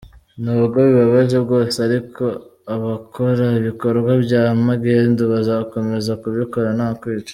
[0.43, 2.23] nubwo bibabaje bwose ariko
[2.75, 7.29] abakora ibikorwa bya magendu bazakomeza kubikora no kwica".